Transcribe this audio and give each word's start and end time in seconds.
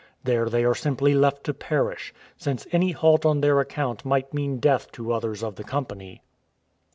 There 0.23 0.49
they 0.49 0.63
are 0.65 0.73
simply 0.73 1.13
left 1.13 1.43
to 1.43 1.53
perish, 1.53 2.11
since 2.35 2.65
any 2.71 2.89
halt 2.89 3.23
on 3.23 3.41
their 3.41 3.59
account 3.59 4.03
might 4.03 4.33
mean 4.33 4.57
death 4.57 4.91
to 4.93 5.13
others 5.13 5.43
of 5.43 5.57
the 5.57 5.63
company. 5.63 6.23